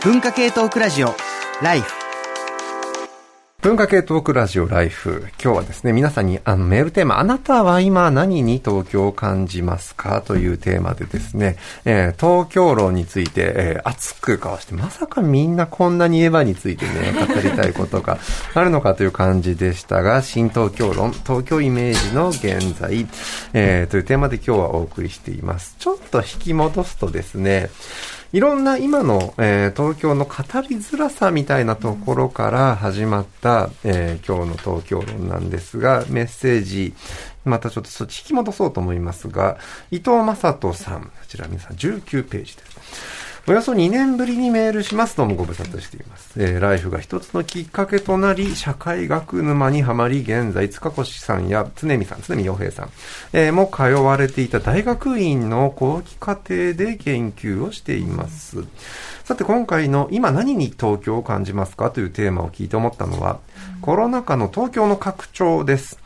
[0.00, 1.12] 文化系トークラジオ
[1.60, 1.92] ライフ
[3.62, 5.26] 文化系トークラジオライフ。
[5.42, 10.22] 今日はですね、皆さんにあのメールテーマ、あなたは今何に東京を感じますか？
[10.22, 18.18] というテーマでですね、えー、東京論について、えー、熱く交わして、まさかみんなこんなにエヴァについてね、語りたいことが
[18.54, 23.08] あるのかという感じでしたが、新東京論、東京イメージの現在、
[23.52, 25.74] えー、というテーマで今日はお送りしています。
[25.80, 27.70] ちょっと引き戻すとですね、
[28.30, 36.92] いろんな今の、えー、東京の語りづらさみたいなところから始まった、えー、今日の東京論なんですが、メッセージ、
[37.46, 39.56] またちょっとそっち引き戻そうと思いますが、
[39.90, 43.17] 伊藤正人さん、こちら皆さん19ページです。
[43.48, 45.16] およそ2年ぶりにメールします。
[45.16, 46.34] どうもご無沙汰しています。
[46.36, 52.90] えー、ライフが一つのきっかけとなり、社会学沼にはまり、現在、塚越さんや常見さん、常見洋平さん、
[53.32, 58.66] えー、も通われていた大学院の後期課程で研究をしています。
[59.24, 63.38] さて、今回の今何に東京を感じますかというテーマを聞いて思ったのは、
[63.80, 65.98] コロナ禍の東京の拡張です。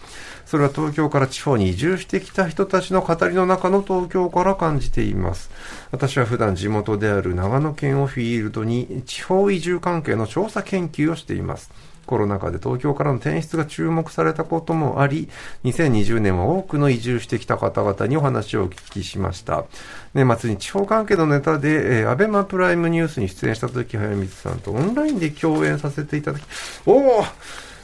[0.53, 5.51] それは東京から地方に移住してきた人たちの語りの中の東京から感じています。
[5.93, 11.71] 私は普段地元である長野県をフィールドに地方移住関係の調査研究をしています。
[12.05, 15.31] コロナ禍で東京からの転出が注目されたこともあり、
[15.65, 19.65] 2020年は多くの移住してきた方々にお話をお聞きしました。
[20.13, 26.43] 年末に地方関係のネタで、えー、アベマプライムニュースに出演した時、早水さんとオンラインで共演させていただき、
[26.85, 27.25] おお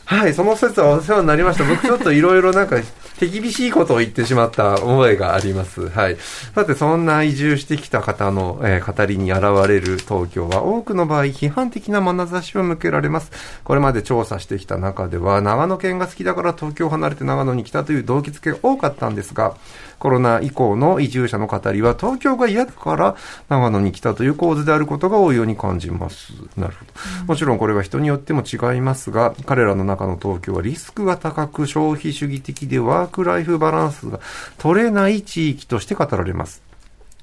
[0.08, 1.64] はい、その説はお世話になりました。
[1.64, 2.76] 僕ちょっといろいろなんか
[3.18, 5.86] 手厳しいことを言ってしまった覚えがあります。
[5.90, 6.16] はい。
[6.54, 13.30] さて、そんな移住してきた方の、えー、語りに現れる東京は多くの場合批判的な眼差しを向けられます。
[13.64, 19.58] これまで調査してきた中では長野県が好きだから東京を離れて長野に来たという動機付けが多かったんですが、
[19.98, 23.16] コロナ以降の移住者の語りは東京が嫌だから
[23.48, 26.32] 長野に来たという構図であることが多いように感じます。
[26.56, 26.92] なるほど。
[27.26, 34.20] もちろんこれは人によっても違いますが、彼らの中の東京はリスクが高く消費主義的でワークライフバランスが
[34.58, 36.67] 取れない地域として語られます。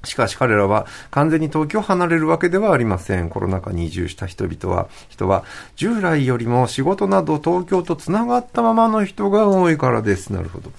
[0.06, 3.28] しかし彼らは完全に東京を離れるわけではありません。
[3.28, 5.44] コロナ禍に移住した人々は、人は
[5.76, 10.32] 従来よりも仕事など東京と繋がったままの人が多いからです。
[10.32, 10.70] なるほど。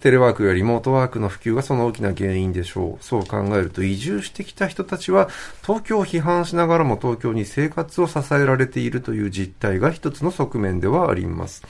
[0.00, 3.04] テレワークやリモートワークの普及がその大きな原因でしょう。
[3.04, 5.28] そう考えると移住してきた人たちは
[5.62, 11.62] 東京を批判しながらも東京に生活を支えられているという実態が一つの側面ではあります。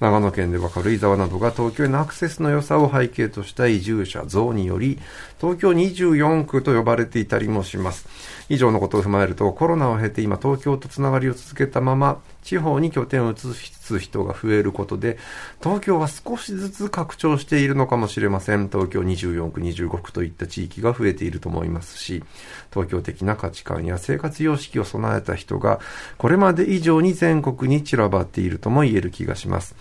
[0.00, 4.98] 長野県では軽井沢などが東京へのアクセスの良さを背景とした移住者増により、
[5.40, 8.06] 東京24区と呼ばれていたりもします。
[8.48, 15.18] 以上のことを踏まえると、コロナを経て今東京とつながりを続けたまま、地方に拠点を移しつつ人が増えることで、
[15.62, 18.68] 東京は少しずつ拡張しているのかもしれません。
[18.68, 22.22] 東京24区、25区といった地域が増えていると思いますし、
[22.70, 25.80] 東京的な価値観や生活様式を備えた人が、
[26.18, 29.74] これまで以上に全国に散らばっているとも言える気がします。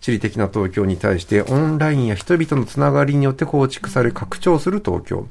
[0.00, 5.26] 地理的な東京に対してオンラインや人々のつながりによって構築され拡張する東京。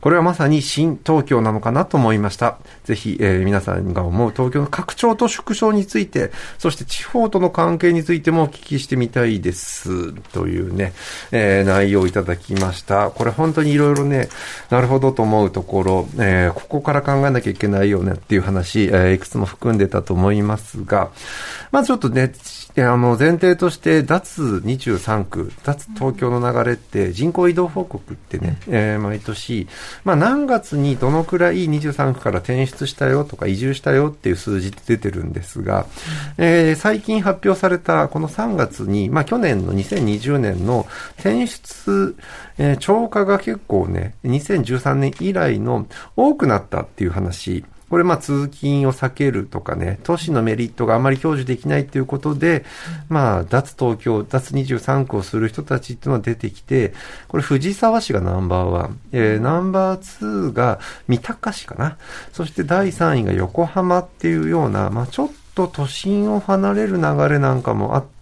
[0.00, 2.58] これはまさに新東京なのかなと思いました。
[2.84, 10.12] ぜひ、えー、皆さんが思う東京の拡張と縮小について、そして地方との関係についてもお聞きしてみたいです。
[10.32, 10.92] というね、
[11.32, 13.10] えー、内容をいただきました。
[13.10, 14.28] これ本当にいろいろね、
[14.70, 21.10] なるほどと思うところ、えー、ここから考えなきゃいけないよねっていう話、え、いくつも含んでたと思いますが、
[21.70, 22.32] まずちょっとね、
[22.82, 29.66] あの前提として脱23区、脱東京の流れって人口移動報告ってね、えー、毎年、
[30.04, 35.86] まあ、何月にどのくらい23区から転出したよとか移住したよっていう数字って出てるんですが、
[36.36, 40.86] えー、最近発表されたこの3月に、まあ、去年の2020年の
[41.18, 42.16] 転出、
[42.58, 52.64] えー、超過が結構ね、2013年以来の多くなったっていう話これまあ通勤を避けるとかね、都市のメリットがあまり享受できないということで、
[53.08, 56.92] まあ脱東京、脱23区をする人たちっていうのが出てきて、
[57.28, 61.96] これ藤沢市がナンバーワン、えー、ナンバーツーが三鷹市かな。
[62.32, 68.17] そして第3位が横浜っていうような、まあちょっと都心を離れる流れなんかもあって、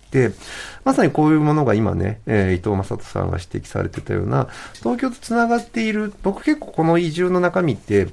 [0.85, 8.08] まさにこういうものが今ね、えー、伊藤正人さんが指摘されてたような、東京と繋がっている、僕結構この移住の中身って、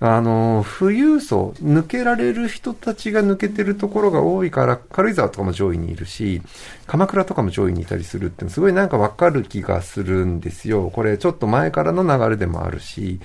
[0.00, 6.42] あの、富裕層、抜けられる人たちが抜けてるところが多いから、軽井沢とかも上位にいるし、
[6.86, 10.90] 鎌倉とかも上位にいたりするってすごいなんかわかる気がするんですよ。
[10.90, 13.20] これちょっと前からの流れでもあるし、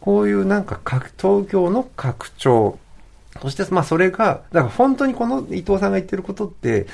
[0.00, 2.78] こういうなんか東京の拡張、
[3.40, 6.86] そしてまあそれが、だから本当にこの伊藤さんが言ってることって、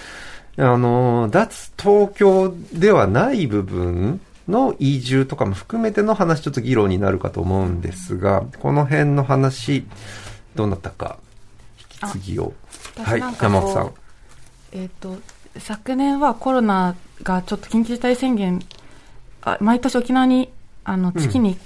[0.58, 9.86] あの、脱東京ではない部分の移住とかも含めての話、ちょっと議論になるかと思うんですが、この辺の話、
[10.56, 11.18] どうなったか。
[12.10, 12.52] 次を。
[12.96, 13.92] 私はい、なんかこう山本さん。
[14.72, 15.16] えっ、と、
[15.58, 18.60] 昨年はコロナがちょっと緊急事態宣言、
[19.42, 20.50] あ毎年沖縄に、
[20.84, 21.56] あの、月に、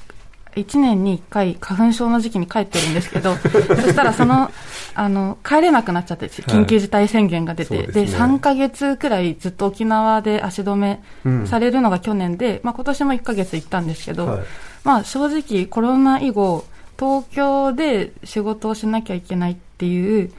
[0.55, 4.51] 1年に1回花粉症の時期に帰ってるんですけど、 そしたらその、
[4.95, 8.19] あの、帰れなくなっちゃって、緊急事態宣言が出て、でそうですね。
[8.19, 11.47] 3ヶ月くらいずっと沖縄で足止めうん。
[11.47, 14.41] されるのが去年で、まあ今年も1ヶ月行ったんですけど、はい。
[14.85, 16.65] まあ正直コロナ以後、
[16.99, 20.31] 東京で仕事をしなきゃいけないっていう、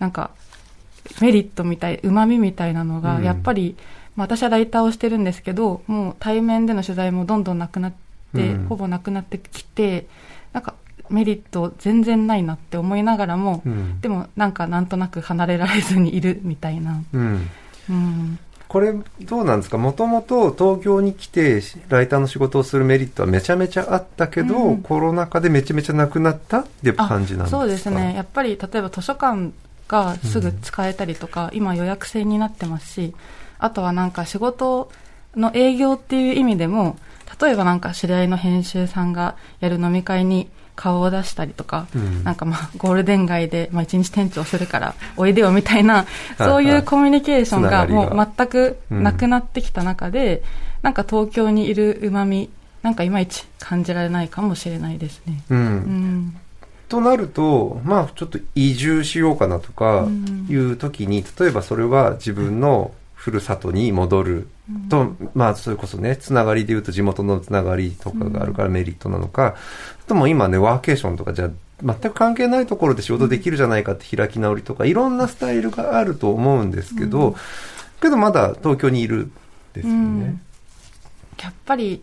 [0.00, 0.30] なんか、
[1.20, 3.24] メリットみたい、旨味みたいなのが、うん。
[3.24, 3.76] やっぱり、
[4.16, 8.09] まあ私はライターをしてるんですけど、もう対面での取材もどんどんなくなって、うん
[8.68, 10.06] ほぼなくなってきて、
[10.52, 10.74] なんか
[11.08, 17.02] メリット全然ないなって思いながらも、うんでもなんかなんとなく離れられずにいるみたいな。
[17.12, 17.48] うん。
[17.88, 18.38] うん。
[18.68, 19.78] これ、どうなんですか？
[19.78, 27.58] もともと東京に来て、ライターの仕事をするメリットはめちゃめちゃあったけど、うんコロナ禍でめちゃめちゃなくなったっていう感じなんですか？
[27.58, 28.14] そうですね。
[28.14, 29.50] やっぱり例えば図書館
[29.88, 33.12] がすぐ使えたりとか、今予約制になってますし、
[33.58, 34.92] あとはなんか仕事
[35.34, 36.96] の営業っていう意味でも、
[37.40, 46.06] 例えばなんか知り合いの編集さんがやる飲み会に顔を出したりとか、うんなんかまあゴールデン街でまあ一日店長するからおいでよみたいな、はい
[46.38, 50.42] そういうコミュニケーションがもう全くなくなってきた中で、
[50.82, 52.50] なんか東京にいる旨味、
[52.82, 55.42] なんかいまいち感じられないかもしれないですね。
[55.50, 55.58] うん。
[55.58, 56.36] うん。
[56.88, 64.48] となると、まあ、ちょっと移住しようかなとかうんいう時に、例えばそれは自分のふるさとに戻る
[64.88, 69.56] と、まあ、それこそね、つながりで言うと地元のつながりとかがあるからメリットなのか、
[70.00, 71.50] あとも今ね、ワーケーションとかじゃあ
[71.84, 77.36] 全く関係ないところで仕事できるじゃないかって開き直りとか、いろんなスタイルがあると思うんですけど、
[78.00, 79.32] けどまだ東京にいるん
[79.74, 79.98] ですよね。
[79.98, 80.40] うん
[81.42, 82.02] やっぱり、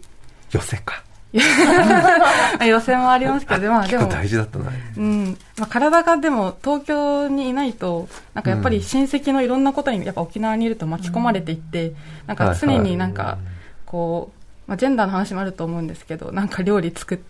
[0.51, 1.03] 寄せか。
[2.65, 4.71] 予選もありますけど、まあでも、大事だったな。
[4.97, 5.37] うん。
[5.57, 11.93] まあ体がでも東京にいないと、なんかやっぱり親戚のいろんなことにやっぱ沖縄にいると巻き込まれていって、
[12.25, 13.37] なんか常になんか、
[13.85, 17.21] こう、まあジェンダーの話もあると思うんですけど、なんか料理作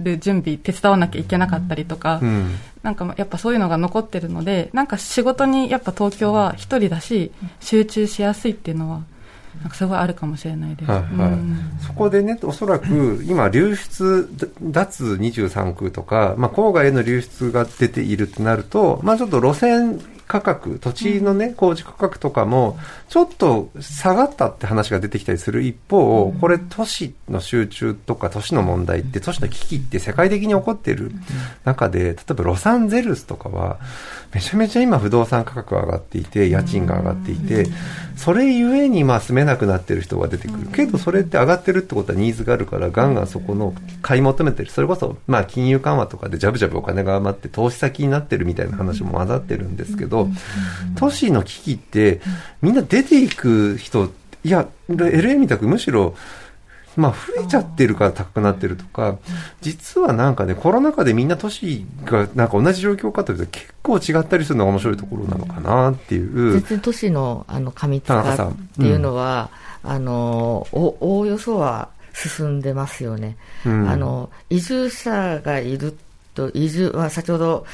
[0.00, 2.54] る準備手伝わなきゃいけなかったりとか、うん。
[2.82, 9.02] なんかやっぱそういうのが残ってるので、なんか仕事にやっぱ東京は一人だし、集中しやすいっていうのは、
[9.62, 10.90] なんかすごいあるかもしれないです。
[10.90, 14.28] はいはいうんそこでね、おそらく今、流出、
[14.62, 20.00] 脱23区とか、まあ、郊外への流出が出ているってなると、まあ、ちょっと路線
[20.32, 22.78] 価格、土地のね、工事価格とかも、
[23.10, 31.12] ちょっと下がったって話が出てきたりする一方、これ都市の集中とか都市の問題って、都市の危機って世界的に起こっている
[31.66, 33.78] 中で、例えばロサンゼルスとかは、
[34.32, 37.66] めちゃめちゃ今不動産価格が上がっていて、家賃が上がっていて、
[38.16, 40.68] それゆえにまあ住めなくなってる人が出てくる。
[40.68, 44.70] けどそれって上がってるってことはニーズがあるから、ガンガンそこの買い求めてる。
[44.70, 50.21] それこそ、まあ金融緩和とかでジャブジャブお金が余って投資先になってるみたいな話も混ざってるんですけど、
[50.96, 52.20] 都市の危機って
[52.60, 54.12] みんな出ていく人、
[54.44, 56.14] いや、LA みたくむしろ、
[56.96, 59.18] まあ、増えちゃってるから高くなってるとか、
[59.60, 66.52] 実はなんかね、コロナ禍でみんな都市がなんか同じ状況かというと結構違ったりするのが面白いところなのかなっていう。
[66.52, 69.50] 全然都市のあの過密化っていうのは、
[69.84, 73.88] あのおおおよそは進んでますよね、うん。
[73.88, 75.96] あの移住者がいる
[76.34, 77.66] と移住、まあ、先ほど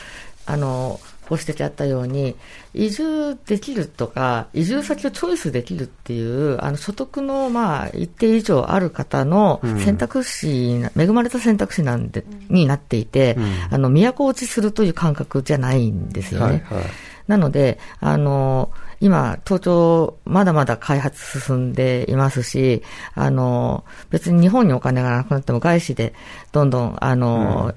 [0.46, 2.36] あのご指摘あったように
[2.74, 16.64] 移住できるとか移住先をチョイスできるっていうあの所得のまあ一定以上ある方のうん選択肢な、恵まれた選択肢なんでになっていて、うんあの都落ちするという感覚じゃないんですよね。
[16.68, 16.84] はいはい。
[17.28, 22.82] なので、あの、今、東京、まだまだ開発進んでいますし、
[23.14, 26.14] あの、別に日本にお金がなくなっても外資で、
[26.50, 27.74] どんどん、あの、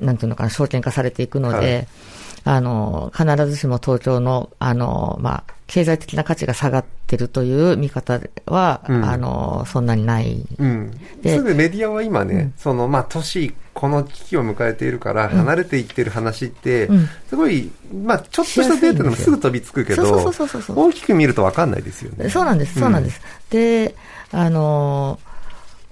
[0.00, 1.86] なんていうのかな、証券化されていくので、はい
[2.44, 10.44] あの、必ずしも東京の、あの、まあ、経済的な価値が下がってるという見方は、うんあの、そんなにない。
[10.58, 10.90] うん。
[11.22, 17.70] ですぐメディアは今ね、うんその、まあ、都市、この危機を迎えているから、離れていってる話って、うんすごい、
[18.04, 22.28] まあ、ちょっとしたデータでもすぐ飛びつくけど、そうそうそうそうそう大きく見ると分かんないですよね。
[22.28, 23.22] そうなんです、そうなんです。
[23.48, 23.94] で、
[24.32, 25.23] あのー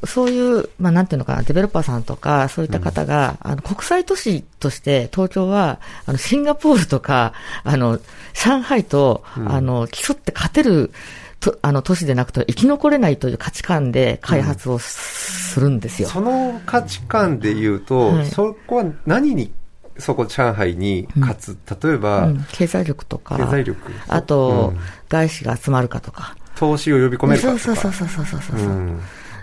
[0.04, 8.00] そういう、まあ、なんていうのかな、デベロッパーさんとか、そういった方が、あの、国際都市として、東京は、あの、シンガポールとか、あの、
[8.34, 10.90] 上海と、うんあの、競って勝てる、
[11.38, 16.08] とあの、都市でなくて生き残れないという価値観で開発をするんですよ。
[16.08, 19.52] その価値観で言うと、はいそこは何に、
[19.98, 23.92] そこ上海に勝つ、例えば、うん経済力とか、経済力。
[24.08, 26.36] あと、うん外資が集まるかとか。
[26.54, 27.58] 投資を呼び込めるかとか。
[27.58, 28.68] そうそうそうそうそうそうそう。
[28.68, 29.00] うん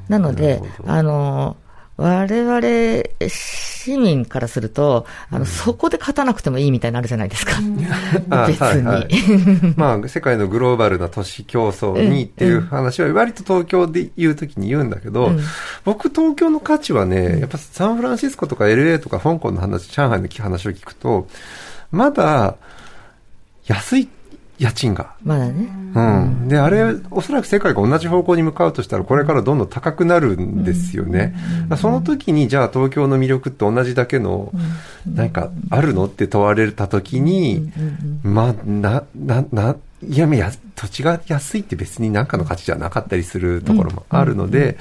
[0.10, 1.56] なのであの、
[2.00, 7.56] 我々市民からすると、あの、そこで勝たなくてもいいみたいになるじゃないですか。
[8.30, 8.88] あ 別に。
[8.88, 9.10] はいはい。
[9.76, 15.40] まあ、世界のグローバルな都市競争にっていう話は、割と東京で言うときに言うんだけど、うん。
[15.84, 21.28] 僕、東京の価値はね、やっぱサンフランシスコとか LA とか香港の話、上海の話を聞くと、
[21.92, 22.56] まだ
[23.66, 24.08] 安い
[24.60, 25.14] 家賃が。
[25.24, 25.70] まだね。
[25.96, 26.48] うん。
[26.50, 31.34] で、あれ、おそらく世界が同じ方向に向かうとしたら、これからどんどん高くなるんですよね。
[31.78, 34.52] その時に、じゃあ東京の魅力って同じだけの、
[35.08, 37.72] なんか、あるのって問われた時に、
[38.22, 44.78] まあ、な、な、な、いや、や、土地が安いって別に何かの価値じゃなかったりするところもあるので、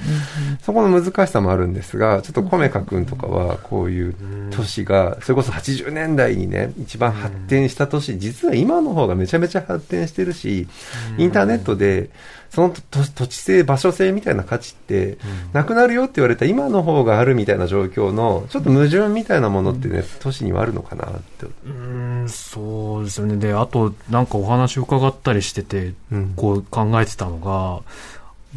[0.61, 4.15] そこの難しさもあるんですが、ちょっとコメカ君とかは、こういう
[4.51, 10.67] 都市が、それこそ80年代にね、一番発展した都市、実は今の方がめちゃめちゃ発展してるし、
[11.17, 12.09] インターネットで、
[12.49, 15.17] その土土地性、場所性みたいな価値って、
[15.53, 21.45] なくなるよって言われた今の方があるみたいな状況の、ちょっと矛盾みたいなものってね、都市にはあるのかなって。
[21.65, 23.37] うんそうですよね。
[23.37, 27.81] で、あと、なんかお話伺ったりしてて、うんこう考えてたのが、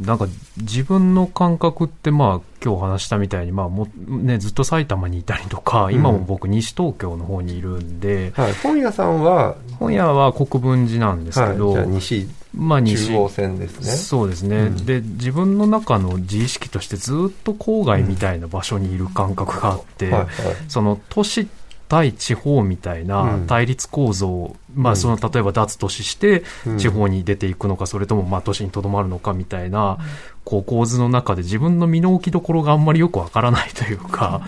[0.01, 8.55] なんか自分の感覚って、まあ、今日話したみたいに、まあもう、ね、ずっと埼玉にいたりとか、今も僕、西東京の方にいるんで、はい。
[8.55, 11.53] 本屋さんは、本屋は国分寺なんですはい。
[11.53, 13.87] けど、じゃあ西まあ西中央線ですね。
[13.93, 20.29] そうですね、うんで自分の中の自意識としてずっと郊外みたいな場所にいる感覚があって、はいはい。
[20.69, 21.49] その都市
[21.89, 24.95] 対地方みたいなうん対立構造、まうん。
[24.95, 26.79] あその例えば脱都市してうん。
[26.79, 29.99] 地方に出ていくのか、それともまあ都市にとどまるのかみたいな、
[30.45, 34.43] こう構図の中で自分の身の置きどころがあんまりよくわからないというか、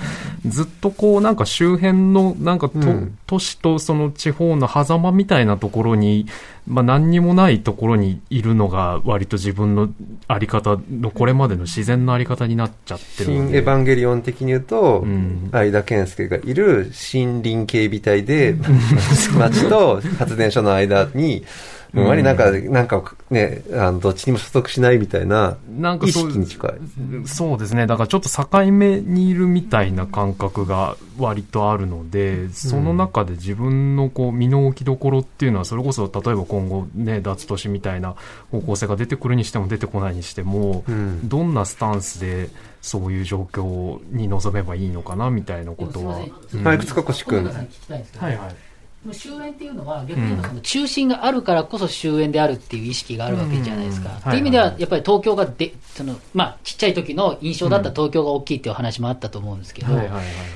[0.45, 3.19] ずっとこうなんか周辺のなんかと、うん。
[3.27, 6.27] 都市とその地方の狭間みたいなところに、
[6.67, 9.89] まあ何にもないところにいるのが割と自分の
[10.29, 13.27] あり方のこれまでの自然のあり方になっちゃってる。
[13.27, 15.49] 新エヴァンゲリオン的に言うと、うん。
[15.53, 18.57] 相田健介がいる森林警備隊で、
[19.39, 21.45] 町と発電所の間に、
[21.97, 26.73] あまりなんか、なんかね、あの、どっちにも所属しないみたいな、意なんかそう識に近い。
[27.27, 27.87] そうですね。
[27.87, 38.17] だからちょっと境目にいるみたいな感覚が割とあるので、その中で自分のこう身の置きどころっていうのは、それこそ例えば今後ね、脱都市みたいな
[38.51, 42.51] 方向性が出てくるにしても出てこないにしても、うんどんなスタンスで
[42.83, 46.21] そういう状況に臨めばいいのかなみたいなことは。
[46.75, 46.79] い、
[47.25, 47.53] くん小中。
[47.53, 48.57] さんに聞きたいんですけど、はいはい。
[49.13, 54.11] 終焉っていうのは逆に言うとその中心があるからこそ終焉であるっていう意識があるわけじゃないですか。
[54.11, 54.17] うん。
[54.17, 59.95] っていう意味ではやっぱり東京がでその、まあ、ちっちゃい時の印象だった東京が大きいっていう話もあったと思うんですけど。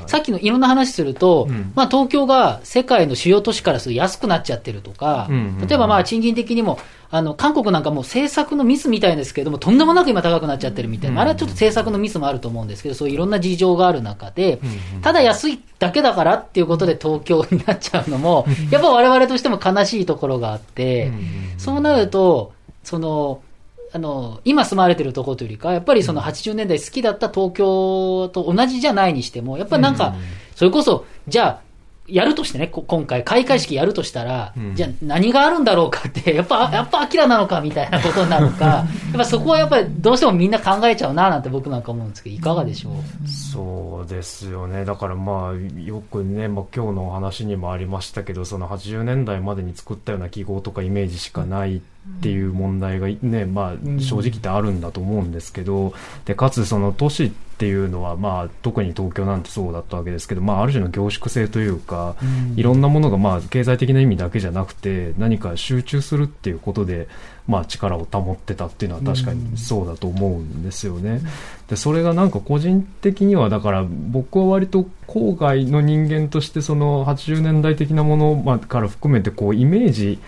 [0.06, 1.72] さっきのいろんな話すると、うん。
[1.74, 5.28] まあ、東京が世界の主要都市からすると安くなっちゃってるとか、
[5.68, 6.78] 例えばまあ賃金的にも
[7.10, 14.60] あの韓国なんかもう政策のミスみたいですけれども、とんでもなく今高くなっちゃってるみたいな、あれはちょっと政策のミスもあると思うんですけど、そういういろんな事情がある中で、
[15.00, 21.10] ただ安いだけだからっていうことで東京になっちゃうのも、やっぱ我々としても悲しいところがあって、
[21.56, 22.52] そうなると、
[22.84, 23.40] その、
[23.92, 30.14] あの、今住まわれてるところというよりか、やっぱりその80年代好きだった東京と同じじゃないにしても、やっぱりなんか、
[30.54, 31.67] それこそ、じゃあ、
[32.08, 34.74] やるとしてね、こ今回、開会式やるとしたら、うん。
[34.74, 38.84] じゃあ何があるんだろうかって、 やっぱ、やっぱアキラなのかみたいなことになるか、 や
[39.14, 43.28] っぱそこはやっぱりどうしてもみんな考えちゃうななんて僕なんか思うんですけど、いかがでしょう？
[43.28, 44.84] そうですよね。
[44.84, 51.97] だからまあ、よくね、まあ今日のお話にもありましたけど、その80年代までに作ったような記号とかイメージしかないって
[52.30, 55.92] いう問題がね、まあ正直言ってあるんだと思うんですけど、
[56.24, 62.16] で、かつその都市っていうのはまあ特に東京なんてそうだったわけですけど、まあある種の凝縮性というか、
[62.56, 67.08] いろんなものがまあ経済的な意味だけじゃなくて、何か集中するっていうことで、
[67.46, 71.20] まあ力を保ってたっていうのは確かにそうだと思うんですよね。
[71.68, 80.18] で、それがなんか個人的には、だから僕は割と郊外の人間としてその80年代的なものまあから含めてこうイメージ、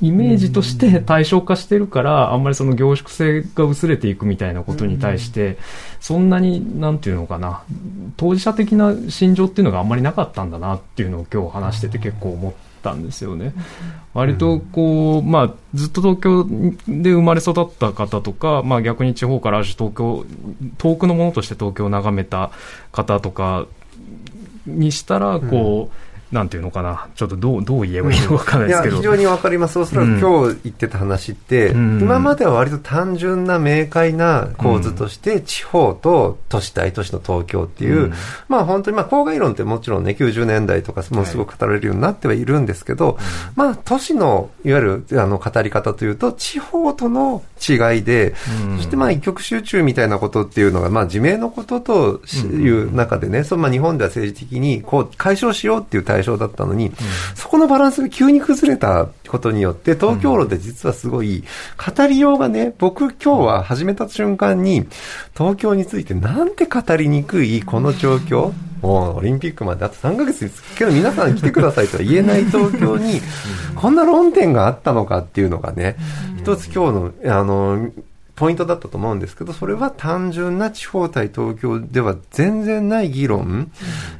[0.00, 5.58] イメージとして対象化してるから、あんまりその凝縮性が薄れていくみたいなことに対して、
[6.00, 7.62] そんなに、なんていうのかな、
[8.16, 12.52] 当事者的な心情っていうのがあんまりなかったんだなっていうのを今日話してて結構思っ
[12.82, 13.52] たんですよね。
[14.14, 16.44] 割とこう、まあ、ずっと東京
[16.86, 20.24] で生まれ育った方とか、まあ逆に地方からある種東京、
[20.78, 22.52] 遠くのものとして東京を眺めた
[22.92, 23.66] 方とか
[24.64, 32.00] にしたら、こう、なんていうのかな、ちょっとどうどう言えばいいのかわからないですけど、非常にわかります、おそらく今日言ってた話って、うん。
[32.00, 38.12] 今までは割と単純な明快な構図として、地方と都市大都市の東京っていう、うん。
[38.48, 43.18] まあ本当に、まあ郊外論ってもちろんね、90年代とかもうすごく語られるようになってはいるんですけど、
[43.56, 48.34] まあ都市のいわゆるあの語り方というと、地方との違いで、
[48.66, 48.76] うん。
[48.76, 56.92] そしてまあ一極集中みたいなことっていうのが、まあ自明のことという中でね、そのまあ日本では政治的にこう解消しようっていう対象だったのに、
[57.34, 61.44] そこのバランスが急に崩れたことによって、東京路で実はすごい
[61.76, 64.86] 語りようがね、僕今日は始めた瞬間に、
[65.36, 70.62] 東京についてなんて語りにくいこの状況、もうオリンピックまであと3ヶ月です。
[70.76, 73.20] けど皆さん来てくださいとは言えない東京に、
[73.74, 75.96] こんな論点があったのかっていうのがね、
[76.38, 77.90] 一つ今日の、あの、
[78.38, 83.72] ポイントだったと思うんですけど、それは単純な地方対東京では全然ない議論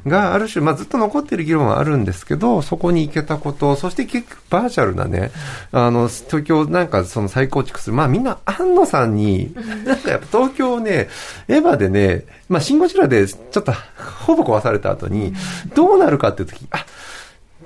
[0.05, 5.31] がある種、まあ、ずっと残っている議論はあるんですけど、そこに行けたこと、そして結局バーチャルなね、
[5.71, 11.07] あの、東京なんかその再構築する、まあみんな安野さんに、なんかやっぱ東京をね、
[11.47, 13.71] エヴァでね、まあシンゴジラでちょっと
[14.25, 15.33] ほぼ壊された後に、
[15.75, 16.85] どうなるかっていう時、あ、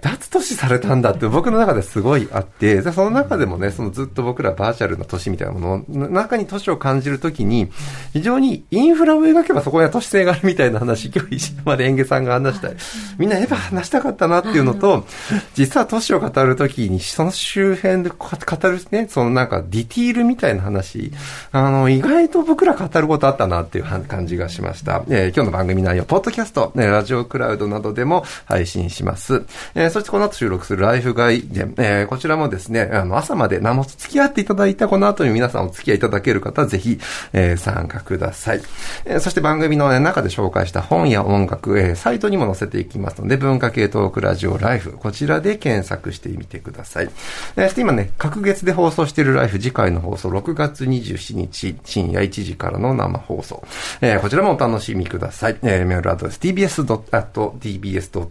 [0.04, 7.72] 脱都市されたんだって僕の中ですごいあって、でその中でもね、そのずっと僕らバーチャルな都市みたいなものの中に都市を感じるときに、
[8.12, 12.76] 非常にインフラを描けばそこには都市性があるみたいな話、今日石まで園芸さんが話したい。
[13.18, 15.06] みんなエヴァ話したかったなっていうのと、
[15.54, 21.14] 実は都市を語るときに、その周辺でこ語るね、そのなんかディティールみたいな話、
[21.54, 25.04] あの、意外と僕ら語ることあったなっていう感じがしました。
[25.10, 29.44] えー今日の番組内容、ポッドキャスト、ね、ラジオクラウドなどでも配信します。
[29.74, 31.44] えーそしてこの後収録するライフガイ、
[31.78, 37.00] えーこちらもですね、あの、朝まで生放送付き合っていただいたこの後に皆さんお付き合いいただける方ぜひ、
[37.32, 38.62] えー参加ください。
[39.06, 47.10] えーそして番組の、ね、中で紹介した本や音楽、えーサイトにも載せていきますので、文化系トークラジオライフ、こちらで検索してみてください。
[47.56, 53.64] えーそして今ね、各月で放送しているライフ、次回の放送、6月27日、深夜1時からの生放送。
[54.02, 55.58] えーこちらもお楽しみください。
[55.64, 58.24] えーメールアドレス、tbs.tbs.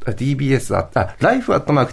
[1.55, 1.93] アットマーク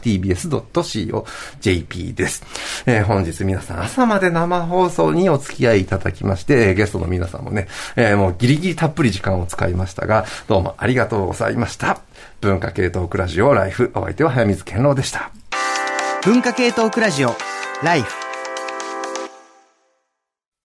[0.99, 2.43] tbs.co.jp です。
[2.85, 12.01] えー本日皆さん朝まで生放送にお付き合いいただきまして、ゲストの皆さんもね、えーもうギリギリたっぷり時間を使いましたが、どうもありがとうございました。
[12.41, 15.31] 文化系トークラジオライフ、お相手は早水健郎でした。
[16.23, 17.35] 文化系トークラジオ
[17.81, 18.28] ライフ